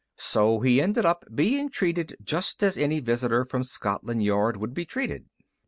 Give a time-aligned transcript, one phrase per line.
[0.17, 4.83] So he ended up being treated just as any visitor from Scotland Yard would be
[4.83, 5.25] treated.